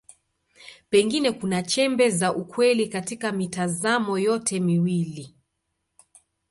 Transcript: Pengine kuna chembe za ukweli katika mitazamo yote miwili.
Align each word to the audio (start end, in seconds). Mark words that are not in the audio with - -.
Pengine 0.89 1.31
kuna 1.31 1.63
chembe 1.63 2.09
za 2.09 2.35
ukweli 2.35 2.87
katika 2.87 3.31
mitazamo 3.31 4.17
yote 4.19 4.59
miwili. 4.59 5.35